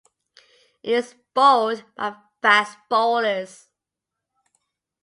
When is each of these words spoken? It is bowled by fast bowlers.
It 0.81 0.93
is 0.93 1.13
bowled 1.35 1.83
by 1.95 2.15
fast 2.41 2.75
bowlers. 2.89 3.67